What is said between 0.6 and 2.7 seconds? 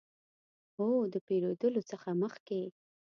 هو، د پیرودلو څخه مخکې